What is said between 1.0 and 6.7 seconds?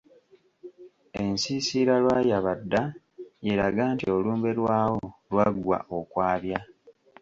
Ensiisira Lwayabadda y’eraga nti olumbe lwawo lwaggwa okwabya.